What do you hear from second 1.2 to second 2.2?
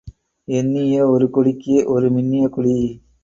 குடிக்கு ஒரு